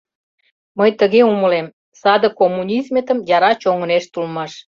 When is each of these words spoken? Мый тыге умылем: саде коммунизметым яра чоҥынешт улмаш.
Мый 0.77 0.89
тыге 0.99 1.21
умылем: 1.31 1.67
саде 2.01 2.29
коммунизметым 2.39 3.19
яра 3.35 3.51
чоҥынешт 3.61 4.11
улмаш. 4.17 4.51